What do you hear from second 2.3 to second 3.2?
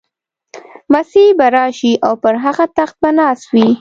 هغه تخت به